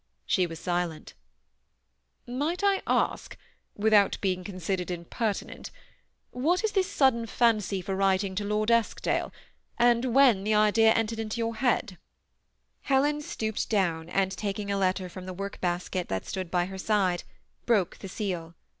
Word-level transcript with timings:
She 0.25 0.47
was 0.47 0.59
silent" 0.59 1.13
Might 2.25 2.25
THE 2.25 2.33
SEMI 2.33 2.43
ATTACHED 2.45 2.57
COUPLE. 2.57 2.67
77 2.89 2.93
I 2.95 3.13
ask, 3.13 3.37
without 3.75 4.17
being 4.19 4.43
considered 4.43 4.89
impertinent, 4.89 5.69
what 6.31 6.63
is 6.63 6.71
this 6.71 6.89
sudden 6.89 7.27
fancy 7.27 7.83
for 7.83 7.95
writing 7.95 8.33
to 8.33 8.43
Lord 8.43 8.71
Eskdale, 8.71 9.31
and 9.77 10.15
when 10.15 10.43
the 10.43 10.55
idea 10.55 10.91
entered 10.93 11.37
your 11.37 11.55
head?" 11.57 11.99
Helen 12.89 13.21
stooped 13.21 13.69
down, 13.69 14.09
and 14.09 14.31
taking 14.31 14.71
a 14.71 14.77
letter 14.79 15.07
from 15.07 15.27
the 15.27 15.33
work 15.35 15.61
basket 15.61 16.07
that 16.09 16.25
stood 16.25 16.49
by 16.49 16.65
her 16.65 16.79
side, 16.79 17.21
broke 17.67 17.99
the 17.99 18.09
seal. 18.09 18.55